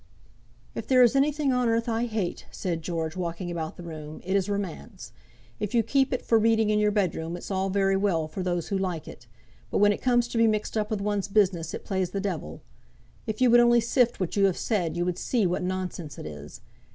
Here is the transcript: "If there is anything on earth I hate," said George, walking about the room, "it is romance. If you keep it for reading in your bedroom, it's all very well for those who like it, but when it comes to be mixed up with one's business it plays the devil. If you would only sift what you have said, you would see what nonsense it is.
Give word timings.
"If 0.73 0.87
there 0.87 1.03
is 1.03 1.15
anything 1.15 1.53
on 1.53 1.69
earth 1.69 1.87
I 1.87 2.07
hate," 2.07 2.47
said 2.49 2.81
George, 2.81 3.15
walking 3.15 3.51
about 3.51 3.77
the 3.77 3.83
room, 3.83 4.19
"it 4.23 4.35
is 4.35 4.49
romance. 4.49 5.11
If 5.59 5.75
you 5.75 5.83
keep 5.83 6.11
it 6.11 6.23
for 6.25 6.39
reading 6.39 6.71
in 6.71 6.79
your 6.79 6.89
bedroom, 6.89 7.37
it's 7.37 7.51
all 7.51 7.69
very 7.69 7.95
well 7.95 8.27
for 8.27 8.41
those 8.41 8.69
who 8.69 8.77
like 8.79 9.07
it, 9.07 9.27
but 9.69 9.77
when 9.77 9.93
it 9.93 10.01
comes 10.01 10.27
to 10.29 10.39
be 10.39 10.47
mixed 10.47 10.75
up 10.75 10.89
with 10.89 11.01
one's 11.01 11.27
business 11.27 11.75
it 11.75 11.85
plays 11.85 12.09
the 12.09 12.19
devil. 12.19 12.63
If 13.27 13.41
you 13.41 13.51
would 13.51 13.59
only 13.59 13.79
sift 13.79 14.19
what 14.19 14.35
you 14.35 14.45
have 14.45 14.57
said, 14.57 14.97
you 14.97 15.05
would 15.05 15.19
see 15.19 15.45
what 15.45 15.61
nonsense 15.61 16.17
it 16.17 16.25
is. 16.25 16.61